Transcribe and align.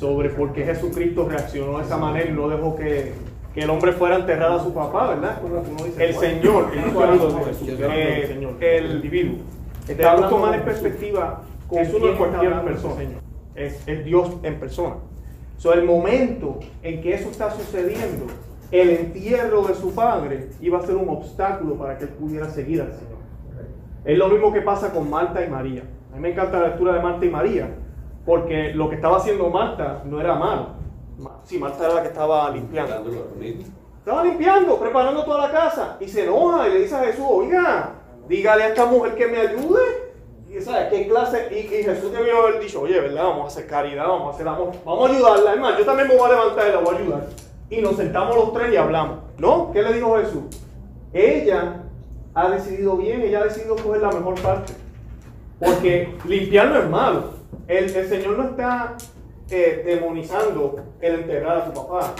por 0.00 0.52
qué 0.52 0.64
Jesucristo 0.64 1.28
reaccionó 1.28 1.78
de 1.78 1.84
esa 1.84 1.96
manera 1.96 2.28
y 2.28 2.32
no 2.32 2.48
dejó 2.48 2.74
que, 2.76 3.12
que 3.54 3.60
el 3.60 3.70
hombre 3.70 3.92
fuera 3.92 4.16
enterrado 4.16 4.60
a 4.60 4.64
su 4.64 4.72
papá, 4.72 5.08
¿verdad? 5.08 5.40
El 5.98 6.14
Señor, 6.14 6.70
el 6.74 7.80
eh, 8.60 8.90
individuo. 8.92 9.38
Debemos 9.86 10.30
tomar 10.30 10.54
en 10.54 10.62
perspectiva 10.62 11.42
que 11.70 11.78
Jesús 11.78 12.00
no 12.00 12.08
es 12.08 12.16
cualquier 12.16 12.62
persona, 12.62 13.02
es, 13.54 13.86
es 13.86 14.04
Dios 14.04 14.30
en 14.42 14.58
persona. 14.58 14.96
So, 15.58 15.74
el 15.74 15.84
momento 15.84 16.60
en 16.82 17.02
que 17.02 17.14
eso 17.14 17.30
está 17.30 17.50
sucediendo, 17.50 18.26
el 18.70 18.90
entierro 18.90 19.62
de 19.62 19.74
su 19.74 19.94
padre 19.94 20.48
iba 20.60 20.78
a 20.78 20.82
ser 20.82 20.96
un 20.96 21.08
obstáculo 21.08 21.74
para 21.74 21.98
que 21.98 22.04
él 22.04 22.10
pudiera 22.10 22.48
seguir 22.48 22.80
al 22.80 22.92
Señor. 22.92 23.18
Es 24.04 24.16
lo 24.16 24.28
mismo 24.28 24.52
que 24.52 24.62
pasa 24.62 24.92
con 24.92 25.10
Marta 25.10 25.44
y 25.44 25.50
María. 25.50 25.82
A 26.12 26.16
mí 26.16 26.22
me 26.22 26.30
encanta 26.30 26.60
la 26.60 26.68
lectura 26.68 26.94
de 26.94 27.02
Marta 27.02 27.26
y 27.26 27.28
María, 27.28 27.68
porque 28.24 28.72
lo 28.74 28.88
que 28.88 28.96
estaba 28.96 29.16
haciendo 29.16 29.48
Marta 29.48 30.02
no 30.04 30.20
era 30.20 30.34
malo. 30.34 30.80
Sí, 31.44 31.58
Marta 31.58 31.84
era 31.84 31.94
la 31.94 32.02
que 32.02 32.08
estaba 32.08 32.50
limpiando. 32.50 33.10
Estaba 33.98 34.24
limpiando, 34.24 34.78
preparando 34.78 35.24
toda 35.24 35.46
la 35.46 35.52
casa. 35.52 35.96
Y 36.00 36.08
se 36.08 36.24
enoja 36.24 36.68
y 36.68 36.72
le 36.72 36.80
dice 36.80 36.96
a 36.96 37.00
Jesús, 37.00 37.24
oiga, 37.28 37.92
dígale 38.28 38.64
a 38.64 38.68
esta 38.68 38.86
mujer 38.86 39.14
que 39.14 39.26
me 39.26 39.38
ayude. 39.38 40.10
Y 40.48 40.60
¿sabes 40.60 40.88
qué 40.88 41.06
clase? 41.06 41.48
Y, 41.52 41.68
Jesús 41.68 42.10
debió 42.10 42.42
haber 42.42 42.60
dicho, 42.60 42.80
oye, 42.80 42.98
¿verdad? 42.98 43.24
Vamos 43.24 43.44
a 43.44 43.46
hacer 43.48 43.66
caridad, 43.68 44.08
vamos 44.08 44.32
a 44.32 44.34
hacer 44.34 44.48
amor, 44.48 44.72
vamos 44.84 45.08
a 45.08 45.12
ayudarla. 45.12 45.54
Es 45.54 45.60
más, 45.60 45.78
yo 45.78 45.84
también 45.84 46.08
me 46.08 46.16
voy 46.16 46.28
a 46.28 46.32
levantar 46.32 46.68
y 46.68 46.72
la 46.72 46.78
voy 46.78 46.94
a 46.94 46.98
ayudar. 46.98 47.26
Y 47.68 47.80
nos 47.80 47.96
sentamos 47.96 48.34
los 48.34 48.52
tres 48.52 48.72
y 48.72 48.76
hablamos. 48.76 49.18
¿No? 49.38 49.70
¿Qué 49.72 49.82
le 49.82 49.92
dijo 49.92 50.16
Jesús? 50.18 50.42
Ella 51.12 51.82
ha 52.34 52.50
decidido 52.50 52.96
bien, 52.96 53.22
ella 53.22 53.40
ha 53.40 53.44
decidido 53.44 53.76
coger 53.76 54.02
la 54.02 54.10
mejor 54.10 54.40
parte. 54.40 54.72
Porque 55.58 56.16
limpiar 56.24 56.68
no 56.68 56.78
es 56.78 56.88
malo. 56.88 57.39
El, 57.68 57.90
Señor 57.90 58.38
no 58.38 58.44
está 58.44 58.96
eh, 59.50 59.82
demonizando 59.84 60.76
el 61.00 61.14
enterrar 61.14 61.58
a 61.58 61.66
su 61.66 61.72
papá 61.72 62.14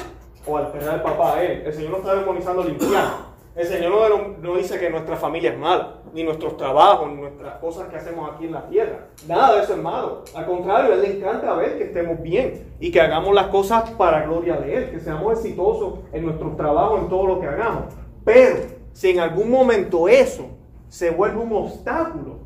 o 0.46 0.56
al 0.56 0.66
enterrar 0.66 0.94
al 0.96 1.02
papá 1.02 1.36
a 1.36 1.42
él. 1.42 1.62
El 1.66 1.72
Señor 1.72 1.90
no 1.90 1.96
está 1.98 2.14
demonizando 2.14 2.64
limpiar. 2.64 3.30
El 3.56 3.66
Señor 3.66 4.38
no, 4.40 4.56
dice 4.56 4.78
que 4.78 4.88
nuestra 4.88 5.16
familia 5.16 5.50
es 5.50 5.58
mala, 5.58 5.96
ni 6.14 6.22
nuestros 6.22 6.56
trabajos, 6.56 7.08
ni 7.10 7.16
nuestras 7.16 7.58
cosas 7.58 7.88
que 7.88 7.96
hacemos 7.96 8.30
aquí 8.32 8.46
en 8.46 8.52
la 8.52 8.66
tierra. 8.68 9.08
Nada 9.26 9.56
de 9.56 9.64
eso 9.64 9.74
es 9.74 9.82
malo. 9.82 10.22
Al 10.34 10.46
contrario, 10.46 10.94
Él 10.94 11.02
le 11.02 11.16
encanta 11.18 11.54
ver 11.54 11.76
que 11.76 11.84
estemos 11.84 12.22
bien 12.22 12.74
y 12.78 12.92
que 12.92 13.00
hagamos 13.00 13.34
las 13.34 13.48
cosas 13.48 13.90
para 13.90 14.22
gloria 14.22 14.56
de 14.56 14.76
Él, 14.76 14.90
que 14.90 15.00
seamos 15.00 15.32
exitosos 15.34 15.98
en 16.12 16.26
nuestro 16.26 16.54
trabajo, 16.54 16.98
en 16.98 17.08
todo 17.08 17.26
lo 17.26 17.40
que 17.40 17.48
hagamos. 17.48 17.92
Pero 18.24 18.60
si 18.92 19.10
en 19.10 19.18
algún 19.20 19.50
momento 19.50 20.08
eso 20.08 20.46
se 20.88 21.10
vuelve 21.10 21.38
un 21.38 21.52
obstáculo, 21.52 22.38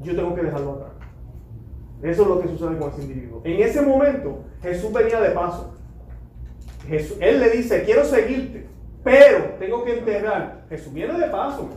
yo 0.00 0.14
tengo 0.14 0.34
que 0.34 0.42
dejarlo 0.42 0.72
atrás. 0.72 0.95
Eso 2.02 2.22
es 2.22 2.28
lo 2.28 2.40
que 2.40 2.48
sucede 2.48 2.78
con 2.78 2.90
ese 2.90 3.02
individuo. 3.02 3.40
En 3.44 3.60
ese 3.60 3.80
momento, 3.82 4.44
Jesús 4.62 4.92
venía 4.92 5.20
de 5.20 5.30
paso. 5.30 5.74
Jesús, 6.86 7.16
él 7.20 7.40
le 7.40 7.50
dice, 7.50 7.82
quiero 7.84 8.04
seguirte, 8.04 8.66
pero 9.02 9.54
tengo 9.58 9.84
que 9.84 9.98
enterrar. 9.98 10.64
Jesús 10.68 10.92
viene 10.92 11.18
de 11.18 11.26
paso. 11.28 11.68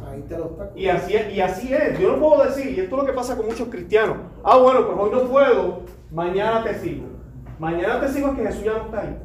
y, 0.75 0.87
así, 0.87 1.13
y 1.13 1.39
así 1.39 1.73
es. 1.73 1.97
Yo 1.99 2.15
no 2.15 2.19
puedo 2.19 2.43
decir, 2.43 2.77
y 2.77 2.79
esto 2.81 2.95
es 2.95 3.01
lo 3.01 3.05
que 3.05 3.13
pasa 3.13 3.37
con 3.37 3.45
muchos 3.45 3.67
cristianos. 3.69 4.17
Ah, 4.43 4.57
bueno, 4.57 4.85
pues 4.87 4.97
hoy 4.99 5.11
no 5.11 5.29
puedo, 5.29 5.81
mañana 6.11 6.63
te 6.63 6.73
sigo. 6.79 7.05
Mañana 7.59 7.99
te 7.99 8.07
sigo 8.09 8.29
es 8.29 8.35
que 8.35 8.45
Jesús 8.47 8.63
ya 8.63 8.73
no 8.73 8.85
está 8.85 9.01
ahí. 9.01 9.17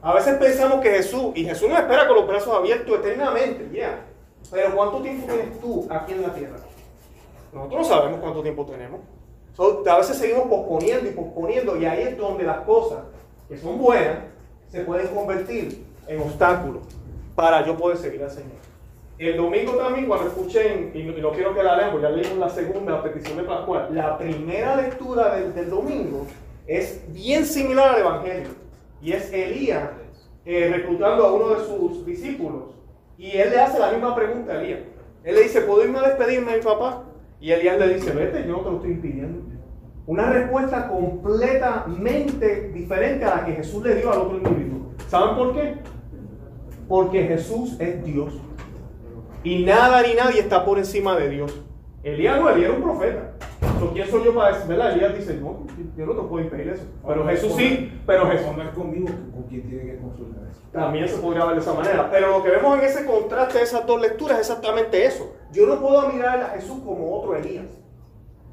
A 0.00 0.14
veces 0.14 0.38
pensamos 0.38 0.80
que 0.80 0.90
Jesús, 0.90 1.32
y 1.34 1.44
Jesús 1.44 1.68
nos 1.68 1.78
espera 1.78 2.06
con 2.06 2.16
los 2.16 2.26
brazos 2.26 2.54
abiertos 2.54 2.98
eternamente, 2.98 3.68
ya. 3.76 4.04
Pero 4.50 4.74
¿cuánto 4.74 5.02
tiempo 5.02 5.26
tienes 5.26 5.60
tú 5.60 5.86
aquí 5.90 6.12
en 6.12 6.22
la 6.22 6.32
tierra? 6.34 6.56
Nosotros 7.52 7.80
no 7.80 7.84
sabemos 7.84 8.20
cuánto 8.20 8.42
tiempo 8.42 8.64
tenemos. 8.64 9.00
A 9.58 9.98
veces 9.98 10.16
seguimos 10.16 10.46
posponiendo 10.48 11.10
y 11.10 11.12
posponiendo, 11.12 11.76
y 11.76 11.84
ahí 11.84 12.02
es 12.02 12.16
donde 12.16 12.44
las 12.44 12.60
cosas 12.60 13.00
que 13.48 13.56
son 13.56 13.78
buenas 13.78 14.18
se 14.68 14.82
pueden 14.82 15.08
convertir 15.08 15.84
en 16.06 16.20
obstáculos 16.20 16.82
para 17.34 17.64
yo 17.66 17.76
poder 17.76 17.96
seguir 17.96 18.22
al 18.22 18.30
Señor. 18.30 18.58
El 19.18 19.36
domingo 19.36 19.72
también, 19.72 20.06
cuando 20.06 20.28
escuchen, 20.28 20.92
y 20.94 21.02
no 21.02 21.32
quiero 21.32 21.52
que 21.52 21.62
la 21.62 21.76
lean, 21.76 22.00
ya 22.00 22.08
leímos 22.08 22.38
la 22.38 22.50
segunda, 22.50 23.02
petición 23.02 23.36
de 23.36 23.42
Pascual, 23.42 23.88
la 23.92 24.16
primera 24.16 24.76
lectura 24.76 25.34
del, 25.34 25.52
del 25.54 25.70
domingo 25.70 26.24
es 26.68 27.02
bien 27.12 27.44
similar 27.44 27.94
al 27.94 28.00
Evangelio. 28.00 28.48
Y 29.02 29.12
es 29.12 29.32
Elías 29.32 29.90
eh, 30.44 30.70
reclutando 30.72 31.26
a 31.26 31.32
uno 31.32 31.48
de 31.48 31.66
sus 31.66 32.06
discípulos. 32.06 32.64
Y 33.16 33.36
él 33.36 33.50
le 33.50 33.58
hace 33.58 33.78
la 33.80 33.90
misma 33.90 34.14
pregunta 34.14 34.52
a 34.52 34.62
Elías. 34.62 34.80
Él 35.24 35.34
le 35.34 35.42
dice, 35.42 35.62
¿puedo 35.62 35.84
irme 35.84 35.98
a 35.98 36.02
despedirme 36.02 36.52
de 36.52 36.58
mi 36.58 36.64
papá? 36.64 37.04
Y 37.40 37.52
Elías 37.52 37.78
le 37.78 37.94
dice, 37.94 38.10
vete, 38.12 38.44
yo 38.46 38.52
no 38.52 38.58
te 38.60 38.70
lo 38.70 38.76
estoy 38.76 38.90
impidiendo. 38.92 39.42
Una 40.06 40.30
respuesta 40.30 40.88
completamente 40.88 42.70
diferente 42.70 43.24
a 43.24 43.36
la 43.36 43.46
que 43.46 43.52
Jesús 43.52 43.84
le 43.84 43.94
dio 43.96 44.12
al 44.12 44.18
otro 44.20 44.38
individuo. 44.38 44.94
¿Saben 45.08 45.36
por 45.36 45.54
qué? 45.54 45.74
Porque 46.88 47.24
Jesús 47.24 47.76
es 47.78 48.04
Dios. 48.04 48.34
Y 49.44 49.64
nada 49.64 50.02
ni 50.02 50.14
nadie 50.14 50.40
está 50.40 50.64
por 50.64 50.78
encima 50.78 51.14
de 51.16 51.28
Dios. 51.28 51.62
Elías 52.02 52.40
no, 52.40 52.48
Elías 52.48 52.70
era 52.70 52.78
un 52.78 52.82
profeta. 52.82 53.34
¿Quién 53.92 54.08
soy 54.08 54.24
yo 54.24 54.34
para 54.34 54.52
decir? 54.52 54.68
¿verdad? 54.68 54.92
Elías 54.92 55.14
dice, 55.16 55.34
no, 55.34 55.66
yo 55.96 56.06
no 56.06 56.12
te 56.12 56.28
puedo 56.28 56.44
impedir 56.44 56.68
eso. 56.68 56.84
Pero 57.06 57.26
Jesús 57.26 57.52
sí, 57.56 58.00
pero 58.06 58.26
Jesús. 58.30 58.56
No 58.56 58.62
es 58.62 58.70
conmigo 58.70 59.08
con 59.32 59.42
quien 59.44 59.68
tiene 59.68 59.84
que 59.84 59.98
consultar 59.98 60.44
eso. 60.50 60.60
También 60.72 61.08
se 61.08 61.16
podría 61.16 61.44
ver 61.44 61.56
de 61.56 61.60
esa 61.60 61.74
manera. 61.74 62.08
Pero 62.10 62.30
lo 62.30 62.42
que 62.42 62.50
vemos 62.50 62.78
en 62.78 62.84
ese 62.84 63.04
contraste 63.04 63.58
de 63.58 63.64
esas 63.64 63.86
dos 63.86 64.00
lecturas 64.00 64.38
es 64.38 64.48
exactamente 64.48 65.04
eso. 65.04 65.32
Yo 65.52 65.66
no 65.66 65.80
puedo 65.80 66.08
mirar 66.10 66.40
a 66.40 66.48
Jesús 66.50 66.78
como 66.84 67.16
otro 67.16 67.36
Elías. 67.36 67.66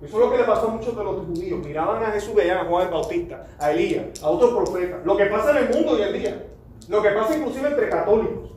Eso 0.02 0.18
es 0.18 0.26
lo 0.26 0.32
que 0.32 0.38
le 0.38 0.44
pasó 0.44 0.68
a 0.68 0.72
muchos 0.72 0.96
de 0.96 1.04
los 1.04 1.26
judíos. 1.26 1.66
Miraban 1.66 2.04
a 2.04 2.08
Jesús, 2.08 2.36
veían 2.36 2.58
a 2.58 2.66
Juan 2.66 2.88
el 2.88 2.94
Bautista, 2.94 3.48
a 3.60 3.72
Elías, 3.72 4.22
a 4.24 4.30
otros 4.30 4.52
profetas. 4.52 5.06
Lo 5.06 5.16
que 5.16 5.26
pasa 5.26 5.52
en 5.52 5.58
el 5.58 5.74
mundo 5.74 5.94
hoy 5.94 6.02
en 6.02 6.14
día. 6.14 6.46
Lo 6.90 7.02
que 7.02 7.10
pasa 7.10 7.38
inclusive 7.38 7.70
entre 7.70 7.90
católicos. 7.90 8.52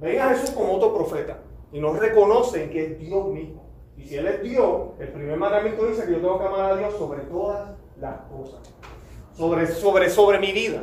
Ven 0.00 0.20
a 0.20 0.28
Jesús 0.30 0.50
como 0.50 0.74
otro 0.74 0.94
profeta. 0.94 1.38
Y 1.72 1.80
no 1.80 1.92
reconocen 1.92 2.70
que 2.70 2.84
es 2.84 2.98
Dios 2.98 3.26
mismo. 3.28 3.63
Y 3.96 4.04
si 4.04 4.16
Él 4.16 4.26
es 4.26 4.42
Dios, 4.42 4.90
el 4.98 5.08
primer 5.08 5.36
mandamiento 5.36 5.86
dice 5.86 6.04
que 6.04 6.12
yo 6.12 6.18
tengo 6.18 6.38
que 6.38 6.46
amar 6.46 6.72
a 6.72 6.76
Dios 6.76 6.94
sobre 6.96 7.20
todas 7.22 7.70
las 8.00 8.20
cosas. 8.22 8.60
Sobre, 9.34 9.66
sobre, 9.66 10.10
sobre 10.10 10.38
mi 10.38 10.52
vida. 10.52 10.82